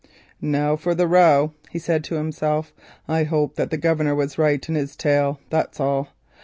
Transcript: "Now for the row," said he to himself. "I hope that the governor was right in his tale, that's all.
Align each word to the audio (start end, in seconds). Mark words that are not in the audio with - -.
"Now 0.41 0.75
for 0.77 0.95
the 0.95 1.07
row," 1.07 1.53
said 1.77 2.03
he 2.03 2.09
to 2.09 2.15
himself. 2.15 2.73
"I 3.07 3.21
hope 3.23 3.53
that 3.53 3.69
the 3.69 3.77
governor 3.77 4.15
was 4.15 4.39
right 4.39 4.67
in 4.67 4.73
his 4.73 4.95
tale, 4.95 5.39
that's 5.51 5.79
all. 5.79 6.07